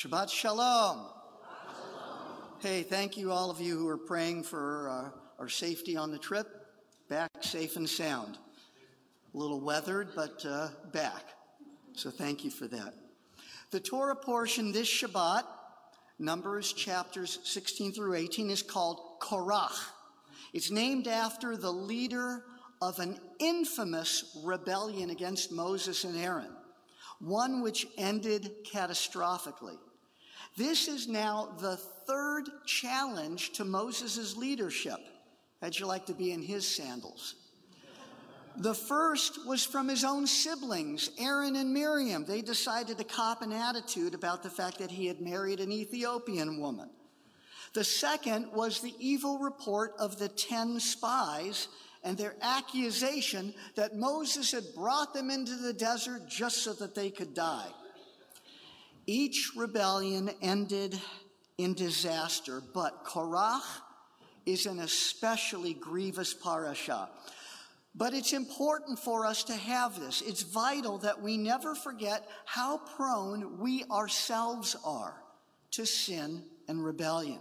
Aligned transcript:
Shabbat 0.00 0.30
Shalom. 0.30 1.04
Hey, 2.60 2.82
thank 2.82 3.18
you, 3.18 3.32
all 3.32 3.50
of 3.50 3.60
you 3.60 3.76
who 3.76 3.86
are 3.86 3.98
praying 3.98 4.44
for 4.44 4.88
uh, 4.88 5.10
our 5.38 5.50
safety 5.50 5.94
on 5.94 6.10
the 6.10 6.16
trip. 6.16 6.46
Back 7.10 7.28
safe 7.40 7.76
and 7.76 7.86
sound. 7.86 8.38
A 9.34 9.36
little 9.36 9.60
weathered, 9.60 10.12
but 10.16 10.42
uh, 10.46 10.68
back. 10.90 11.22
So 11.92 12.08
thank 12.10 12.46
you 12.46 12.50
for 12.50 12.66
that. 12.68 12.94
The 13.72 13.80
Torah 13.80 14.16
portion 14.16 14.72
this 14.72 14.88
Shabbat, 14.88 15.42
Numbers 16.18 16.72
chapters 16.72 17.38
16 17.44 17.92
through 17.92 18.14
18, 18.14 18.48
is 18.48 18.62
called 18.62 19.20
Korach. 19.20 19.76
It's 20.54 20.70
named 20.70 21.08
after 21.08 21.58
the 21.58 21.72
leader 21.72 22.44
of 22.80 23.00
an 23.00 23.18
infamous 23.38 24.34
rebellion 24.42 25.10
against 25.10 25.52
Moses 25.52 26.04
and 26.04 26.16
Aaron, 26.16 26.56
one 27.18 27.60
which 27.60 27.86
ended 27.98 28.50
catastrophically. 28.64 29.76
This 30.56 30.88
is 30.88 31.08
now 31.08 31.54
the 31.60 31.76
third 31.76 32.48
challenge 32.66 33.52
to 33.52 33.64
Moses' 33.64 34.36
leadership. 34.36 34.98
How'd 35.60 35.78
you 35.78 35.86
like 35.86 36.06
to 36.06 36.14
be 36.14 36.32
in 36.32 36.42
his 36.42 36.66
sandals? 36.66 37.36
The 38.56 38.74
first 38.74 39.46
was 39.46 39.64
from 39.64 39.88
his 39.88 40.04
own 40.04 40.26
siblings, 40.26 41.10
Aaron 41.18 41.56
and 41.56 41.72
Miriam. 41.72 42.24
They 42.24 42.42
decided 42.42 42.98
to 42.98 43.04
cop 43.04 43.42
an 43.42 43.52
attitude 43.52 44.12
about 44.12 44.42
the 44.42 44.50
fact 44.50 44.78
that 44.78 44.90
he 44.90 45.06
had 45.06 45.20
married 45.20 45.60
an 45.60 45.70
Ethiopian 45.70 46.60
woman. 46.60 46.90
The 47.72 47.84
second 47.84 48.52
was 48.52 48.80
the 48.80 48.94
evil 48.98 49.38
report 49.38 49.92
of 49.98 50.18
the 50.18 50.28
ten 50.28 50.80
spies 50.80 51.68
and 52.02 52.18
their 52.18 52.34
accusation 52.42 53.54
that 53.76 53.96
Moses 53.96 54.50
had 54.50 54.74
brought 54.74 55.14
them 55.14 55.30
into 55.30 55.54
the 55.54 55.72
desert 55.72 56.28
just 56.28 56.64
so 56.64 56.72
that 56.74 56.94
they 56.94 57.10
could 57.10 57.34
die. 57.34 57.68
Each 59.10 59.50
rebellion 59.56 60.30
ended 60.40 60.96
in 61.58 61.74
disaster, 61.74 62.62
but 62.72 63.04
Korach 63.04 63.64
is 64.46 64.66
an 64.66 64.78
especially 64.78 65.74
grievous 65.74 66.32
parasha. 66.32 67.10
But 67.92 68.14
it's 68.14 68.32
important 68.32 69.00
for 69.00 69.26
us 69.26 69.42
to 69.42 69.52
have 69.56 69.98
this. 69.98 70.20
It's 70.20 70.44
vital 70.44 70.98
that 70.98 71.20
we 71.20 71.36
never 71.38 71.74
forget 71.74 72.28
how 72.44 72.78
prone 72.78 73.58
we 73.58 73.82
ourselves 73.90 74.76
are 74.84 75.20
to 75.72 75.84
sin 75.84 76.44
and 76.68 76.84
rebellion. 76.84 77.40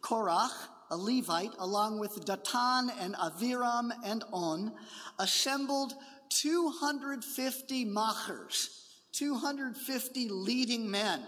Korach, 0.00 0.52
a 0.92 0.96
Levite, 0.96 1.56
along 1.58 1.98
with 1.98 2.24
Datan 2.24 2.90
and 3.00 3.16
Aviram 3.16 3.90
and 4.04 4.22
On, 4.32 4.72
assembled 5.18 5.94
250 6.28 7.84
machers, 7.84 8.87
250 9.18 10.28
leading 10.28 10.88
men, 10.88 11.20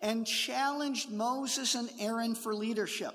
and 0.00 0.26
challenged 0.26 1.10
Moses 1.10 1.74
and 1.74 1.90
Aaron 2.00 2.34
for 2.34 2.54
leadership. 2.54 3.14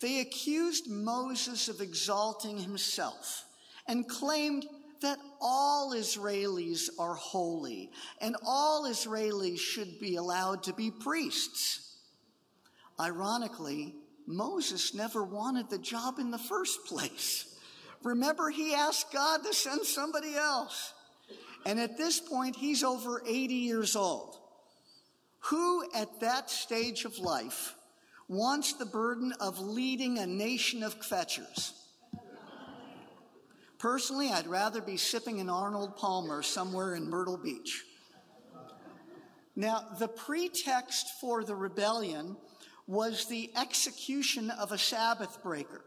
They 0.00 0.20
accused 0.20 0.90
Moses 0.90 1.68
of 1.68 1.80
exalting 1.80 2.58
himself 2.58 3.44
and 3.86 4.08
claimed 4.08 4.66
that 5.02 5.18
all 5.40 5.92
Israelis 5.92 6.88
are 6.98 7.14
holy 7.14 7.90
and 8.20 8.36
all 8.44 8.84
Israelis 8.84 9.58
should 9.58 10.00
be 10.00 10.16
allowed 10.16 10.64
to 10.64 10.72
be 10.72 10.90
priests. 10.90 11.96
Ironically, 12.98 13.94
Moses 14.26 14.94
never 14.94 15.22
wanted 15.22 15.70
the 15.70 15.78
job 15.78 16.18
in 16.18 16.32
the 16.32 16.38
first 16.38 16.84
place. 16.86 17.56
Remember, 18.02 18.50
he 18.50 18.74
asked 18.74 19.12
God 19.12 19.44
to 19.44 19.54
send 19.54 19.84
somebody 19.84 20.34
else. 20.34 20.92
And 21.64 21.78
at 21.78 21.96
this 21.96 22.20
point, 22.20 22.56
he's 22.56 22.82
over 22.82 23.22
80 23.26 23.54
years 23.54 23.96
old. 23.96 24.38
Who 25.46 25.84
at 25.94 26.20
that 26.20 26.50
stage 26.50 27.04
of 27.04 27.18
life 27.18 27.74
wants 28.28 28.74
the 28.74 28.86
burden 28.86 29.32
of 29.40 29.60
leading 29.60 30.18
a 30.18 30.26
nation 30.26 30.82
of 30.82 31.00
kvetchers? 31.00 31.72
Personally, 33.78 34.30
I'd 34.30 34.46
rather 34.46 34.80
be 34.80 34.96
sipping 34.96 35.40
an 35.40 35.50
Arnold 35.50 35.96
Palmer 35.96 36.42
somewhere 36.42 36.94
in 36.94 37.10
Myrtle 37.10 37.36
Beach. 37.36 37.82
Now, 39.56 39.84
the 39.98 40.08
pretext 40.08 41.20
for 41.20 41.44
the 41.44 41.56
rebellion 41.56 42.36
was 42.86 43.26
the 43.26 43.50
execution 43.56 44.50
of 44.50 44.72
a 44.72 44.78
Sabbath 44.78 45.42
breaker. 45.42 45.84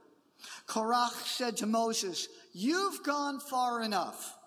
Korach 0.68 1.26
said 1.26 1.58
to 1.58 1.66
Moses, 1.66 2.28
You've 2.54 3.04
gone 3.04 3.40
far 3.40 3.82
enough, 3.82 4.38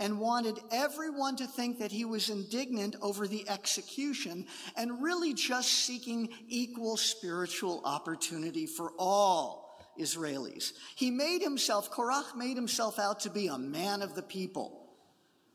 and 0.00 0.18
wanted 0.18 0.58
everyone 0.72 1.36
to 1.36 1.46
think 1.46 1.78
that 1.78 1.92
he 1.92 2.04
was 2.04 2.30
indignant 2.30 2.96
over 3.00 3.28
the 3.28 3.48
execution 3.48 4.46
and 4.76 5.02
really 5.02 5.34
just 5.34 5.68
seeking 5.68 6.30
equal 6.48 6.96
spiritual 6.96 7.82
opportunity 7.84 8.66
for 8.66 8.92
all. 8.98 9.68
Israelis. 9.98 10.72
He 10.94 11.10
made 11.10 11.42
himself, 11.42 11.90
Korach 11.90 12.34
made 12.34 12.56
himself 12.56 12.98
out 12.98 13.20
to 13.20 13.30
be 13.30 13.48
a 13.48 13.58
man 13.58 14.00
of 14.00 14.14
the 14.14 14.22
people. 14.22 14.88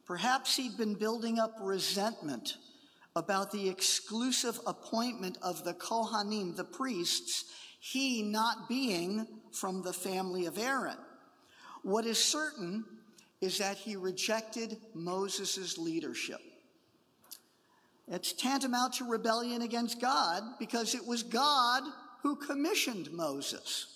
Perhaps 0.06 0.56
he'd 0.56 0.78
been 0.78 0.94
building 0.94 1.40
up 1.40 1.56
resentment 1.60 2.58
about 3.16 3.52
the 3.52 3.70
exclusive 3.70 4.60
appointment 4.68 5.40
of 5.42 5.64
the 5.64 5.74
Kohanim, 5.74 6.56
the 6.56 6.64
priests, 6.64 7.46
he 7.80 8.22
not 8.22 8.70
being 8.70 9.26
from 9.52 9.82
the 9.82 9.94
family 9.94 10.46
of 10.46 10.60
Aaron. 10.60 10.98
What 11.82 12.06
is 12.06 12.24
certain 12.24 12.84
is 13.42 13.58
that 13.58 13.78
he 13.78 13.96
rejected 13.96 14.78
Moses' 14.94 15.78
leadership. 15.78 16.40
It's 18.08 18.34
tantamount 18.34 18.94
to 18.96 19.10
rebellion 19.10 19.62
against 19.64 20.00
God 20.00 20.44
because 20.60 20.94
it 20.94 21.06
was 21.06 21.24
God 21.24 21.84
who 22.22 22.36
commissioned 22.36 23.12
Moses. 23.12 23.88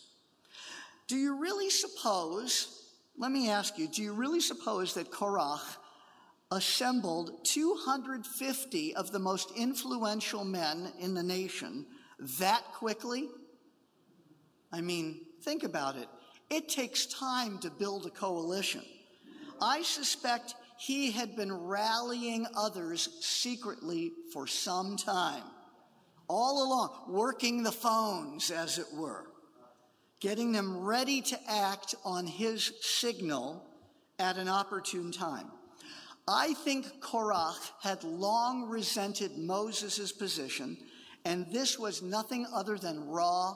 Do 1.08 1.16
you 1.16 1.40
really 1.40 1.70
suppose, 1.70 2.92
let 3.18 3.32
me 3.32 3.50
ask 3.50 3.78
you, 3.78 3.88
do 3.88 4.02
you 4.02 4.14
really 4.14 4.42
suppose 4.42 4.94
that 4.96 5.12
Korach 5.12 5.62
assembled 6.52 7.46
250 7.46 8.96
of 8.96 9.12
the 9.12 9.20
most 9.20 9.52
influential 9.56 10.44
men 10.44 10.92
in 11.00 11.14
the 11.14 11.24
nation 11.24 11.86
that 12.40 12.64
quickly? 12.74 13.30
I 14.72 14.82
mean, 14.82 15.22
think 15.44 15.64
about 15.64 15.96
it. 15.96 16.08
It 16.50 16.70
takes 16.70 17.06
time 17.06 17.60
to 17.60 17.70
build 17.70 18.06
a 18.06 18.12
coalition. 18.12 18.84
I 19.62 19.84
suspect 19.84 20.56
he 20.78 21.12
had 21.12 21.36
been 21.36 21.54
rallying 21.54 22.48
others 22.56 23.10
secretly 23.22 24.14
for 24.32 24.48
some 24.48 24.96
time, 24.98 25.44
all 26.28 26.66
along, 26.66 27.14
working 27.14 27.64
the 27.64 27.72
phones, 27.72 28.52
as 28.52 28.78
it 28.78 28.88
were 28.94 29.30
getting 30.20 30.52
them 30.52 30.78
ready 30.78 31.22
to 31.22 31.40
act 31.50 31.96
on 32.04 32.28
his 32.28 32.74
signal 32.82 33.66
at 34.18 34.38
an 34.38 34.50
opportune 34.50 35.12
time. 35.12 35.50
I 36.28 36.54
think 36.54 37.00
Korach 37.00 37.72
had 37.82 38.04
long 38.04 38.70
resented 38.70 39.38
Moses' 39.38 40.12
position, 40.12 40.78
and 41.26 41.52
this 41.52 41.80
was 41.80 42.02
nothing 42.02 42.46
other 42.54 42.78
than 42.78 43.08
raw 43.08 43.56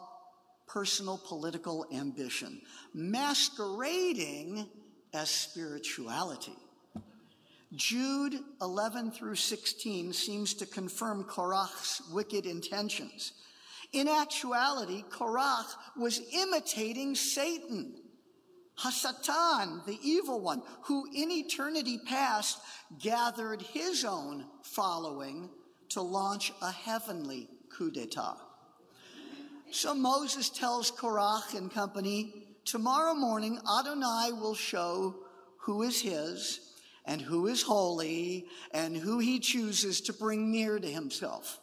personal 0.67 1.19
political 1.27 1.85
ambition, 1.93 2.61
masquerading 2.93 4.67
as 5.13 5.29
spirituality. 5.29 6.55
Jude 7.75 8.35
11 8.61 9.11
through 9.11 9.35
16 9.35 10.13
seems 10.13 10.53
to 10.55 10.65
confirm 10.65 11.23
Korach's 11.23 12.01
wicked 12.11 12.45
intentions. 12.45 13.33
In 13.93 14.07
actuality, 14.07 15.03
Korach 15.09 15.67
was 15.97 16.21
imitating 16.33 17.15
Satan, 17.15 17.95
Hasatan, 18.79 19.85
the 19.85 19.99
evil 20.03 20.39
one, 20.39 20.61
who 20.83 21.05
in 21.13 21.31
eternity 21.31 21.99
past 22.05 22.59
gathered 22.99 23.61
his 23.61 24.03
own 24.03 24.45
following 24.63 25.49
to 25.89 26.01
launch 26.01 26.51
a 26.61 26.71
heavenly 26.71 27.49
coup 27.69 27.91
d'etat. 27.91 28.37
So 29.71 29.95
Moses 29.95 30.49
tells 30.49 30.91
Korach 30.91 31.55
and 31.55 31.71
company, 31.71 32.42
tomorrow 32.65 33.13
morning 33.13 33.59
Adonai 33.79 34.31
will 34.31 34.55
show 34.55 35.15
who 35.57 35.83
is 35.83 36.01
his 36.01 36.59
and 37.05 37.21
who 37.21 37.47
is 37.47 37.61
holy 37.61 38.47
and 38.71 38.95
who 38.95 39.19
he 39.19 39.39
chooses 39.39 40.01
to 40.01 40.13
bring 40.13 40.51
near 40.51 40.79
to 40.79 40.87
himself 40.87 41.59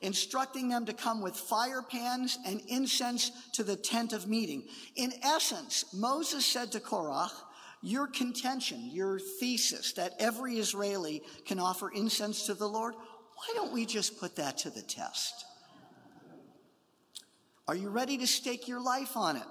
instructing 0.00 0.68
them 0.68 0.86
to 0.86 0.92
come 0.92 1.20
with 1.20 1.36
fire 1.36 1.82
pans 1.82 2.38
and 2.46 2.62
incense 2.68 3.30
to 3.52 3.62
the 3.62 3.76
tent 3.76 4.12
of 4.12 4.28
meeting. 4.28 4.64
In 4.96 5.12
essence, 5.22 5.84
Moses 5.92 6.44
said 6.44 6.72
to 6.72 6.80
Korach, 6.80 7.32
your 7.82 8.06
contention, 8.06 8.90
your 8.90 9.18
thesis 9.18 9.92
that 9.92 10.14
every 10.18 10.56
Israeli 10.56 11.22
can 11.46 11.58
offer 11.58 11.90
incense 11.90 12.46
to 12.46 12.54
the 12.54 12.68
Lord, 12.68 12.94
why 12.94 13.54
don't 13.54 13.72
we 13.72 13.86
just 13.86 14.18
put 14.18 14.36
that 14.36 14.58
to 14.58 14.70
the 14.70 14.82
test? 14.82 15.46
Are 17.66 17.74
you 17.74 17.88
ready 17.88 18.18
to 18.18 18.26
stake 18.26 18.68
your 18.68 18.82
life 18.82 19.16
on 19.16 19.36
it? 19.36 19.46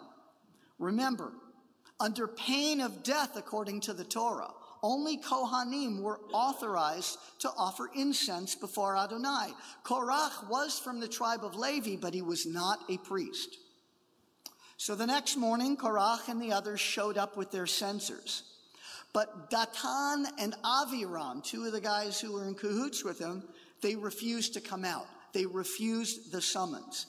Remember, 0.79 1.33
under 1.99 2.27
pain 2.27 2.81
of 2.81 3.03
death 3.03 3.35
according 3.35 3.81
to 3.81 3.93
the 3.93 4.05
Torah, 4.05 4.51
only 4.81 5.17
Kohanim 5.17 6.01
were 6.01 6.21
authorized 6.31 7.17
to 7.39 7.49
offer 7.57 7.89
incense 7.93 8.55
before 8.55 8.95
Adonai. 8.95 9.53
Korach 9.83 10.49
was 10.49 10.79
from 10.79 11.01
the 11.01 11.07
tribe 11.07 11.43
of 11.43 11.55
Levi, 11.55 11.97
but 11.97 12.13
he 12.13 12.21
was 12.21 12.45
not 12.45 12.79
a 12.89 12.97
priest. 12.99 13.57
So 14.77 14.95
the 14.95 15.05
next 15.05 15.35
morning, 15.35 15.75
Korach 15.75 16.29
and 16.29 16.41
the 16.41 16.53
others 16.53 16.79
showed 16.79 17.17
up 17.17 17.35
with 17.35 17.51
their 17.51 17.67
censers. 17.67 18.43
But 19.11 19.49
Datan 19.51 20.25
and 20.39 20.55
Aviram, 20.63 21.43
two 21.43 21.65
of 21.65 21.73
the 21.73 21.81
guys 21.81 22.21
who 22.21 22.31
were 22.31 22.47
in 22.47 22.55
cahoots 22.55 23.03
with 23.03 23.19
him, 23.19 23.43
they 23.81 23.95
refused 23.95 24.53
to 24.53 24.61
come 24.61 24.85
out. 24.85 25.07
They 25.33 25.45
refused 25.45 26.31
the 26.31 26.41
summons. 26.41 27.05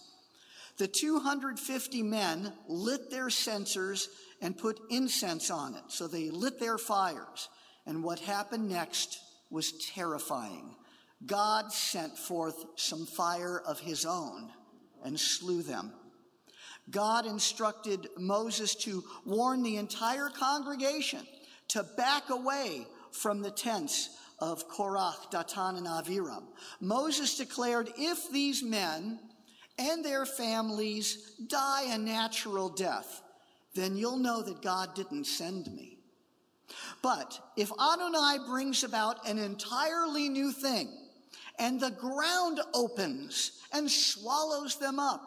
The 0.80 0.88
250 0.88 2.02
men 2.02 2.54
lit 2.66 3.10
their 3.10 3.28
censers 3.28 4.08
and 4.40 4.56
put 4.56 4.80
incense 4.88 5.50
on 5.50 5.74
it. 5.74 5.82
So 5.88 6.08
they 6.08 6.30
lit 6.30 6.58
their 6.58 6.78
fires. 6.78 7.50
And 7.84 8.02
what 8.02 8.18
happened 8.18 8.70
next 8.70 9.20
was 9.50 9.72
terrifying. 9.92 10.74
God 11.26 11.70
sent 11.70 12.16
forth 12.16 12.64
some 12.76 13.04
fire 13.04 13.60
of 13.66 13.78
his 13.78 14.06
own 14.06 14.48
and 15.04 15.20
slew 15.20 15.62
them. 15.62 15.92
God 16.90 17.26
instructed 17.26 18.08
Moses 18.16 18.74
to 18.76 19.04
warn 19.26 19.62
the 19.62 19.76
entire 19.76 20.30
congregation 20.30 21.26
to 21.68 21.82
back 21.98 22.30
away 22.30 22.86
from 23.12 23.42
the 23.42 23.50
tents 23.50 24.16
of 24.38 24.66
Korach, 24.66 25.30
Datan, 25.30 25.76
and 25.76 25.86
Aviram. 25.86 26.44
Moses 26.80 27.36
declared 27.36 27.90
if 27.98 28.30
these 28.32 28.62
men 28.62 29.18
and 29.80 30.04
their 30.04 30.26
families 30.26 31.32
die 31.46 31.84
a 31.88 31.98
natural 31.98 32.68
death, 32.68 33.22
then 33.74 33.96
you'll 33.96 34.18
know 34.18 34.42
that 34.42 34.62
God 34.62 34.94
didn't 34.94 35.24
send 35.24 35.72
me. 35.74 35.98
But 37.02 37.40
if 37.56 37.72
Adonai 37.72 38.44
brings 38.46 38.84
about 38.84 39.26
an 39.26 39.38
entirely 39.38 40.28
new 40.28 40.52
thing, 40.52 40.88
and 41.58 41.80
the 41.80 41.90
ground 41.90 42.60
opens 42.74 43.52
and 43.72 43.90
swallows 43.90 44.76
them 44.76 44.98
up, 44.98 45.26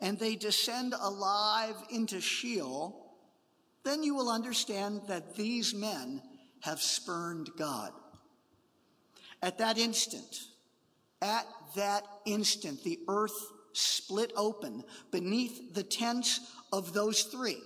and 0.00 0.18
they 0.18 0.36
descend 0.36 0.94
alive 1.00 1.76
into 1.90 2.20
Sheol, 2.20 3.14
then 3.84 4.02
you 4.02 4.14
will 4.14 4.30
understand 4.30 5.02
that 5.08 5.36
these 5.36 5.74
men 5.74 6.22
have 6.60 6.80
spurned 6.80 7.50
God. 7.56 7.92
At 9.42 9.58
that 9.58 9.78
instant, 9.78 10.46
at 11.20 11.46
that 11.76 12.04
instant, 12.26 12.82
the 12.84 13.00
earth 13.08 13.52
split 13.72 14.32
open 14.36 14.84
beneath 15.10 15.74
the 15.74 15.82
tents 15.82 16.52
of 16.72 16.92
those 16.92 17.24
three. 17.24 17.58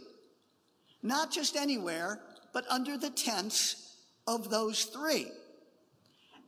Not 1.02 1.30
just 1.30 1.56
anywhere, 1.56 2.20
but 2.52 2.64
under 2.68 2.96
the 2.96 3.10
tents 3.10 3.96
of 4.26 4.50
those 4.50 4.84
three. 4.84 5.30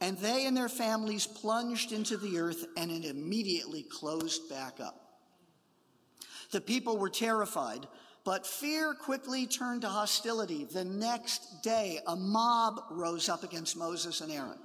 And 0.00 0.16
they 0.18 0.46
and 0.46 0.56
their 0.56 0.68
families 0.68 1.26
plunged 1.26 1.92
into 1.92 2.16
the 2.16 2.38
earth 2.38 2.66
and 2.76 2.90
it 2.90 3.04
immediately 3.04 3.82
closed 3.82 4.48
back 4.48 4.80
up. 4.80 5.08
The 6.50 6.60
people 6.60 6.96
were 6.96 7.10
terrified, 7.10 7.86
but 8.24 8.46
fear 8.46 8.94
quickly 8.94 9.46
turned 9.46 9.82
to 9.82 9.88
hostility. 9.88 10.64
The 10.64 10.84
next 10.84 11.62
day, 11.62 12.00
a 12.06 12.16
mob 12.16 12.80
rose 12.90 13.28
up 13.28 13.42
against 13.42 13.76
Moses 13.76 14.20
and 14.20 14.32
Aaron, 14.32 14.58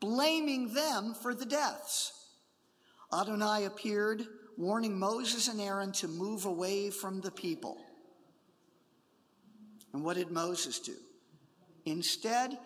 blaming 0.00 0.74
them 0.74 1.14
for 1.14 1.34
the 1.34 1.46
deaths. 1.46 2.12
Adonai 3.12 3.64
appeared, 3.64 4.26
warning 4.56 4.98
Moses 4.98 5.48
and 5.48 5.60
Aaron 5.60 5.92
to 5.92 6.08
move 6.08 6.44
away 6.44 6.90
from 6.90 7.20
the 7.20 7.30
people. 7.30 7.78
And 9.92 10.04
what 10.04 10.16
did 10.16 10.30
Moses 10.30 10.78
do? 10.78 10.96
Instead, 11.84 12.58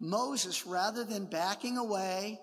Moses, 0.00 0.66
rather 0.66 1.04
than 1.04 1.26
backing 1.26 1.78
away, 1.78 2.40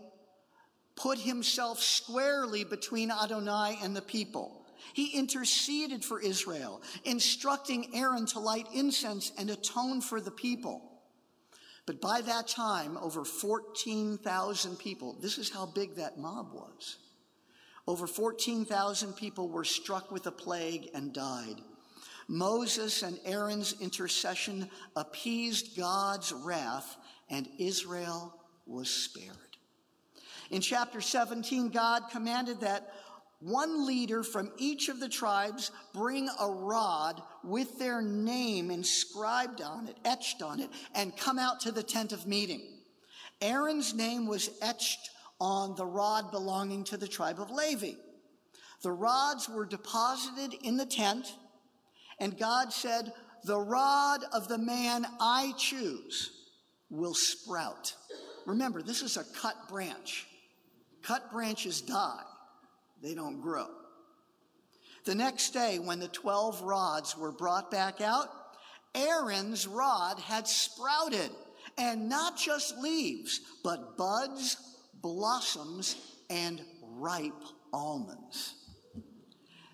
put 0.95 1.19
himself 1.19 1.79
squarely 1.79 2.63
between 2.63 3.11
Adonai 3.11 3.79
and 3.83 3.95
the 3.95 4.01
people. 4.01 4.65
He 4.93 5.17
interceded 5.17 6.03
for 6.03 6.19
Israel, 6.19 6.81
instructing 7.03 7.95
Aaron 7.95 8.25
to 8.27 8.39
light 8.39 8.67
incense 8.73 9.31
and 9.37 9.49
atone 9.49 10.01
for 10.01 10.19
the 10.19 10.31
people. 10.31 10.81
But 11.85 12.01
by 12.01 12.21
that 12.21 12.47
time, 12.47 12.97
over 12.97 13.25
14,000 13.25 14.77
people, 14.79 15.17
this 15.19 15.37
is 15.37 15.49
how 15.49 15.65
big 15.65 15.95
that 15.95 16.17
mob 16.17 16.53
was. 16.53 16.97
Over 17.87 18.07
14,000 18.07 19.13
people 19.13 19.49
were 19.49 19.63
struck 19.63 20.11
with 20.11 20.27
a 20.27 20.31
plague 20.31 20.89
and 20.93 21.13
died. 21.13 21.61
Moses 22.27 23.03
and 23.03 23.19
Aaron's 23.25 23.75
intercession 23.81 24.69
appeased 24.95 25.77
God's 25.77 26.31
wrath, 26.31 26.97
and 27.29 27.49
Israel 27.57 28.33
was 28.65 28.89
spared. 28.89 29.35
In 30.49 30.61
chapter 30.61 31.01
17, 31.01 31.69
God 31.69 32.03
commanded 32.11 32.61
that 32.61 32.93
one 33.39 33.87
leader 33.87 34.21
from 34.21 34.51
each 34.57 34.87
of 34.87 34.99
the 34.99 35.09
tribes 35.09 35.71
bring 35.93 36.29
a 36.39 36.47
rod 36.47 37.21
with 37.43 37.79
their 37.79 38.01
name 38.01 38.69
inscribed 38.69 39.61
on 39.61 39.87
it, 39.87 39.97
etched 40.05 40.43
on 40.43 40.59
it, 40.59 40.69
and 40.93 41.17
come 41.17 41.39
out 41.39 41.59
to 41.61 41.71
the 41.71 41.81
tent 41.81 42.11
of 42.11 42.27
meeting. 42.27 42.61
Aaron's 43.41 43.95
name 43.95 44.27
was 44.27 44.51
etched 44.61 45.09
on 45.41 45.75
the 45.75 45.85
rod 45.85 46.29
belonging 46.29 46.83
to 46.83 46.97
the 46.97 47.07
tribe 47.07 47.39
of 47.39 47.49
Levi. 47.49 47.93
The 48.83 48.91
rods 48.91 49.49
were 49.49 49.65
deposited 49.65 50.53
in 50.63 50.77
the 50.77 50.85
tent, 50.85 51.35
and 52.19 52.37
God 52.37 52.71
said, 52.71 53.11
The 53.43 53.59
rod 53.59 54.23
of 54.33 54.47
the 54.47 54.59
man 54.59 55.05
I 55.19 55.53
choose 55.57 56.31
will 56.91 57.15
sprout. 57.15 57.95
Remember, 58.45 58.83
this 58.83 59.01
is 59.01 59.17
a 59.17 59.25
cut 59.41 59.55
branch. 59.67 60.27
Cut 61.01 61.31
branches 61.31 61.81
die, 61.81 62.23
they 63.01 63.15
don't 63.15 63.41
grow. 63.41 63.67
The 65.05 65.15
next 65.15 65.49
day, 65.49 65.79
when 65.79 65.99
the 65.99 66.07
12 66.07 66.61
rods 66.61 67.17
were 67.17 67.31
brought 67.31 67.71
back 67.71 68.01
out, 68.01 68.27
Aaron's 68.93 69.67
rod 69.67 70.19
had 70.19 70.47
sprouted, 70.47 71.31
and 71.79 72.07
not 72.07 72.37
just 72.37 72.77
leaves, 72.77 73.41
but 73.63 73.97
buds 73.97 74.57
blossoms, 75.01 75.95
and 76.29 76.61
ripe 76.81 77.43
almonds. 77.73 78.55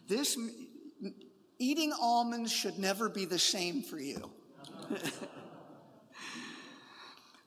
This, 0.07 0.37
eating 1.59 1.93
almonds 1.99 2.51
should 2.51 2.79
never 2.79 3.09
be 3.09 3.25
the 3.25 3.39
same 3.39 3.83
for 3.83 3.99
you. 3.99 4.31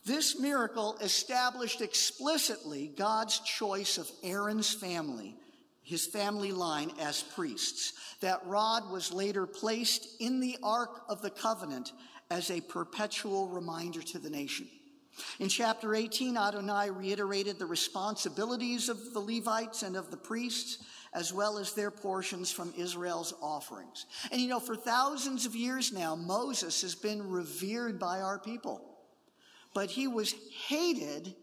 this 0.05 0.39
miracle 0.39 0.97
established 1.01 1.81
explicitly 1.81 2.93
God's 2.97 3.41
choice 3.41 3.99
of 3.99 4.11
Aaron's 4.23 4.73
family, 4.75 5.37
his 5.83 6.07
family 6.07 6.53
line, 6.53 6.93
as 7.01 7.23
priests. 7.23 7.95
That 8.21 8.47
rod 8.47 8.91
was 8.91 9.13
later 9.13 9.47
placed 9.47 10.21
in 10.21 10.41
the 10.41 10.59
Ark 10.63 11.03
of 11.09 11.23
the 11.23 11.31
Covenant 11.31 11.93
as 12.31 12.51
a 12.51 12.61
perpetual 12.61 13.49
reminder 13.49 14.03
to 14.03 14.19
the 14.19 14.31
nation. 14.31 14.69
In 15.39 15.49
chapter 15.49 15.95
18, 15.95 16.37
Adonai 16.37 16.91
reiterated 16.91 17.59
the 17.59 17.67
responsibilities 17.67 18.89
of 18.89 19.13
the 19.13 19.21
Levites 19.21 19.83
and 19.83 19.97
of 19.97 20.11
the 20.11 20.17
priests, 20.17 20.85
as 21.13 21.33
well 21.33 21.59
as 21.59 21.73
their 21.73 21.91
portions 21.91 22.51
from 22.51 22.73
Israel's 22.77 23.35
offerings. 23.43 24.07
And 24.31 24.41
you 24.41 24.49
know, 24.49 24.61
for 24.61 24.77
thousands 24.77 25.47
of 25.47 25.57
years 25.57 25.93
now, 25.93 26.15
Moses 26.15 26.83
has 26.83 26.95
been 26.95 27.31
revered 27.31 27.99
by 27.99 28.21
our 28.21 28.39
people, 28.39 28.99
but 29.75 29.91
he 29.91 30.07
was 30.07 30.35
hated 30.69 31.35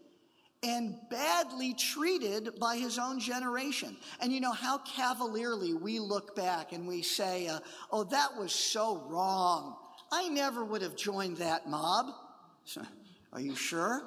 and 0.62 0.96
badly 1.08 1.74
treated 1.74 2.58
by 2.58 2.76
his 2.76 2.98
own 2.98 3.20
generation. 3.20 3.96
And 4.20 4.32
you 4.32 4.40
know 4.40 4.52
how 4.52 4.78
cavalierly 4.78 5.74
we 5.74 6.00
look 6.00 6.34
back 6.34 6.72
and 6.72 6.86
we 6.86 7.02
say, 7.02 7.46
uh, 7.46 7.60
oh, 7.92 8.04
that 8.04 8.36
was 8.36 8.52
so 8.52 9.06
wrong. 9.08 9.76
I 10.10 10.28
never 10.28 10.64
would 10.64 10.82
have 10.82 10.96
joined 10.96 11.36
that 11.36 11.68
mob. 11.68 12.06
Are 13.32 13.40
you 13.40 13.54
sure? 13.54 14.02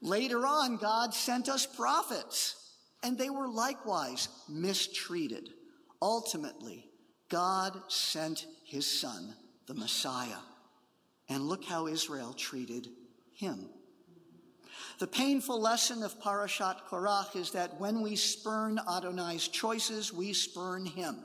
Later 0.00 0.46
on, 0.46 0.76
God 0.76 1.14
sent 1.14 1.48
us 1.48 1.66
prophets, 1.66 2.74
and 3.02 3.16
they 3.16 3.30
were 3.30 3.48
likewise 3.48 4.28
mistreated. 4.48 5.50
Ultimately, 6.00 6.88
God 7.28 7.80
sent 7.88 8.46
his 8.64 8.86
son, 8.86 9.34
the 9.66 9.74
Messiah. 9.74 10.38
And 11.28 11.48
look 11.48 11.64
how 11.64 11.86
Israel 11.86 12.32
treated 12.32 12.88
him. 13.32 13.68
The 14.98 15.06
painful 15.06 15.60
lesson 15.60 16.02
of 16.02 16.20
Parashat 16.20 16.76
Korach 16.88 17.36
is 17.36 17.50
that 17.50 17.78
when 17.80 18.00
we 18.00 18.16
spurn 18.16 18.78
Adonai's 18.88 19.48
choices, 19.48 20.12
we 20.12 20.32
spurn 20.32 20.86
him. 20.86 21.24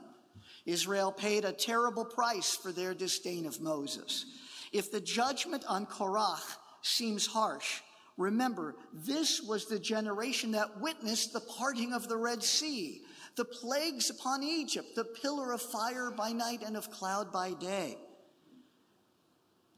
Israel 0.66 1.12
paid 1.12 1.44
a 1.44 1.52
terrible 1.52 2.04
price 2.04 2.54
for 2.54 2.72
their 2.72 2.94
disdain 2.94 3.46
of 3.46 3.60
Moses. 3.60 4.26
If 4.72 4.90
the 4.90 5.00
judgment 5.00 5.64
on 5.68 5.86
Korach 5.86 6.56
seems 6.82 7.26
harsh, 7.26 7.80
remember, 8.16 8.76
this 8.92 9.40
was 9.40 9.66
the 9.66 9.78
generation 9.78 10.52
that 10.52 10.80
witnessed 10.80 11.32
the 11.32 11.40
parting 11.40 11.92
of 11.92 12.08
the 12.08 12.16
Red 12.16 12.42
Sea, 12.42 13.02
the 13.36 13.44
plagues 13.44 14.10
upon 14.10 14.42
Egypt, 14.42 14.94
the 14.94 15.04
pillar 15.04 15.52
of 15.52 15.62
fire 15.62 16.10
by 16.10 16.32
night 16.32 16.62
and 16.64 16.76
of 16.76 16.90
cloud 16.90 17.32
by 17.32 17.52
day. 17.54 17.96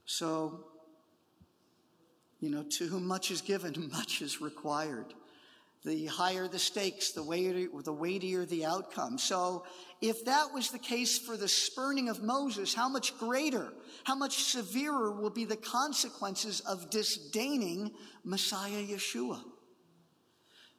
So, 0.06 0.66
You 2.40 2.50
know, 2.50 2.62
to 2.62 2.86
whom 2.88 3.06
much 3.06 3.30
is 3.30 3.40
given, 3.40 3.88
much 3.92 4.20
is 4.20 4.40
required. 4.40 5.14
The 5.84 6.06
higher 6.06 6.48
the 6.48 6.58
stakes, 6.58 7.12
the 7.12 7.22
weightier, 7.22 7.68
the 7.82 7.92
weightier 7.92 8.46
the 8.46 8.64
outcome. 8.64 9.18
So 9.18 9.64
if 10.00 10.24
that 10.24 10.52
was 10.52 10.70
the 10.70 10.78
case 10.78 11.18
for 11.18 11.36
the 11.36 11.48
spurning 11.48 12.08
of 12.08 12.22
Moses, 12.22 12.72
how 12.72 12.88
much 12.88 13.18
greater, 13.18 13.72
how 14.04 14.14
much 14.14 14.44
severer 14.44 15.12
will 15.12 15.30
be 15.30 15.44
the 15.44 15.56
consequences 15.56 16.60
of 16.60 16.90
disdaining 16.90 17.92
Messiah 18.24 18.82
Yeshua? 18.82 19.42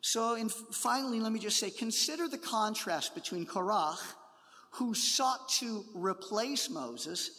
So, 0.01 0.35
in, 0.35 0.49
finally, 0.49 1.19
let 1.19 1.31
me 1.31 1.39
just 1.39 1.57
say 1.57 1.71
consider 1.71 2.27
the 2.27 2.37
contrast 2.37 3.15
between 3.15 3.47
Korach, 3.47 3.97
who 4.73 4.93
sought 4.93 5.49
to 5.59 5.83
replace 5.95 6.69
Moses, 6.69 7.31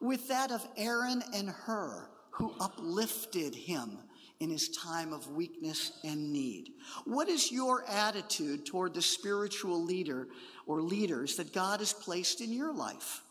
with 0.00 0.28
that 0.28 0.50
of 0.50 0.66
Aaron 0.76 1.22
and 1.32 1.48
Hur, 1.48 2.10
who 2.32 2.54
uplifted 2.60 3.54
him 3.54 3.98
in 4.40 4.50
his 4.50 4.68
time 4.68 5.12
of 5.12 5.30
weakness 5.32 5.92
and 6.04 6.32
need. 6.32 6.70
What 7.04 7.28
is 7.28 7.50
your 7.50 7.84
attitude 7.88 8.66
toward 8.66 8.94
the 8.94 9.02
spiritual 9.02 9.82
leader 9.82 10.28
or 10.66 10.82
leaders 10.82 11.36
that 11.36 11.54
God 11.54 11.80
has 11.80 11.92
placed 11.92 12.40
in 12.40 12.52
your 12.52 12.72
life? 12.72 13.22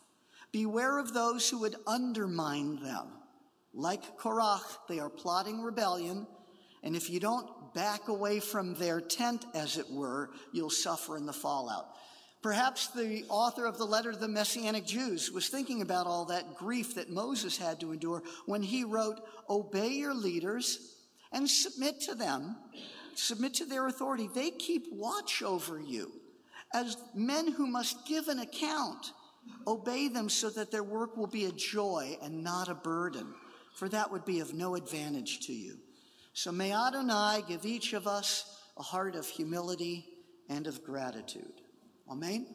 Beware 0.52 0.98
of 0.98 1.12
those 1.12 1.48
who 1.48 1.60
would 1.60 1.76
undermine 1.86 2.80
them. 2.82 3.08
Like 3.72 4.18
Korach, 4.18 4.78
they 4.88 4.98
are 4.98 5.10
plotting 5.10 5.62
rebellion, 5.62 6.26
and 6.82 6.96
if 6.96 7.10
you 7.10 7.20
don't 7.20 7.74
back 7.74 8.08
away 8.08 8.40
from 8.40 8.74
their 8.74 9.00
tent, 9.00 9.44
as 9.54 9.76
it 9.76 9.90
were, 9.90 10.30
you'll 10.52 10.70
suffer 10.70 11.16
in 11.16 11.26
the 11.26 11.32
fallout. 11.32 11.90
Perhaps 12.42 12.88
the 12.88 13.24
author 13.28 13.66
of 13.66 13.76
the 13.76 13.84
letter 13.84 14.12
to 14.12 14.18
the 14.18 14.28
Messianic 14.28 14.86
Jews 14.86 15.30
was 15.30 15.48
thinking 15.48 15.82
about 15.82 16.06
all 16.06 16.26
that 16.26 16.54
grief 16.54 16.94
that 16.94 17.10
Moses 17.10 17.58
had 17.58 17.80
to 17.80 17.92
endure 17.92 18.22
when 18.46 18.62
he 18.62 18.84
wrote, 18.84 19.20
Obey 19.50 19.88
your 19.88 20.14
leaders 20.14 20.95
and 21.32 21.48
submit 21.48 22.00
to 22.02 22.14
them, 22.14 22.56
submit 23.14 23.54
to 23.54 23.64
their 23.64 23.86
authority. 23.86 24.28
They 24.34 24.50
keep 24.50 24.86
watch 24.92 25.42
over 25.42 25.80
you 25.80 26.12
as 26.74 26.96
men 27.14 27.52
who 27.52 27.66
must 27.66 28.06
give 28.06 28.28
an 28.28 28.40
account. 28.40 29.12
Obey 29.66 30.08
them 30.08 30.28
so 30.28 30.50
that 30.50 30.70
their 30.70 30.82
work 30.82 31.16
will 31.16 31.28
be 31.28 31.44
a 31.44 31.52
joy 31.52 32.18
and 32.22 32.42
not 32.42 32.68
a 32.68 32.74
burden, 32.74 33.32
for 33.74 33.88
that 33.88 34.10
would 34.10 34.24
be 34.24 34.40
of 34.40 34.54
no 34.54 34.74
advantage 34.74 35.46
to 35.46 35.52
you. 35.52 35.76
So 36.32 36.52
may 36.52 36.72
Adonai 36.72 37.42
give 37.48 37.64
each 37.64 37.92
of 37.92 38.06
us 38.06 38.60
a 38.76 38.82
heart 38.82 39.14
of 39.14 39.26
humility 39.26 40.06
and 40.48 40.66
of 40.66 40.84
gratitude. 40.84 41.62
Amen. 42.10 42.46